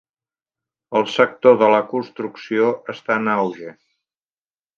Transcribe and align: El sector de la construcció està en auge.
El 0.99 1.03
sector 1.15 1.59
de 1.63 1.67
la 1.73 1.81
construcció 1.91 2.71
està 2.95 3.19
en 3.25 3.31
auge. 3.37 3.77